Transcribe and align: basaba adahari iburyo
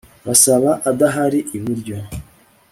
basaba 0.27 0.71
adahari 0.89 1.39
iburyo 1.57 1.95